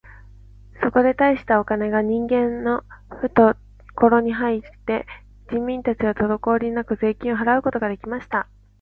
[0.81, 2.81] そこで大したお金が人々の
[3.21, 3.53] ふと
[3.95, 5.05] ころに入って、
[5.51, 8.49] 人民たちはとどこおりなく税金を払うことが出来ました。